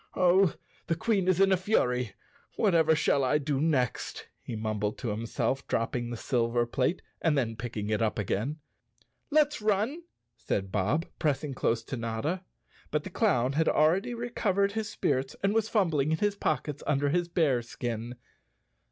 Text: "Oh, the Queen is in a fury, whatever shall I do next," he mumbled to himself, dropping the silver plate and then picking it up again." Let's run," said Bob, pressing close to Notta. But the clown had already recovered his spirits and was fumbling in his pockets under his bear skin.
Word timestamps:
"Oh, 0.15 0.55
the 0.87 0.95
Queen 0.95 1.27
is 1.27 1.39
in 1.39 1.51
a 1.51 1.57
fury, 1.57 2.15
whatever 2.55 2.95
shall 2.95 3.23
I 3.23 3.37
do 3.37 3.61
next," 3.61 4.29
he 4.41 4.55
mumbled 4.55 4.97
to 4.97 5.09
himself, 5.09 5.67
dropping 5.67 6.09
the 6.09 6.17
silver 6.17 6.65
plate 6.65 7.03
and 7.21 7.37
then 7.37 7.55
picking 7.55 7.91
it 7.91 8.01
up 8.01 8.17
again." 8.17 8.57
Let's 9.39 9.61
run," 9.61 10.01
said 10.35 10.71
Bob, 10.71 11.05
pressing 11.19 11.53
close 11.53 11.83
to 11.83 11.97
Notta. 11.97 12.41
But 12.89 13.03
the 13.03 13.11
clown 13.11 13.51
had 13.53 13.69
already 13.69 14.15
recovered 14.15 14.71
his 14.71 14.89
spirits 14.89 15.35
and 15.43 15.53
was 15.53 15.69
fumbling 15.69 16.11
in 16.11 16.17
his 16.17 16.35
pockets 16.35 16.81
under 16.87 17.09
his 17.09 17.27
bear 17.27 17.61
skin. 17.61 18.15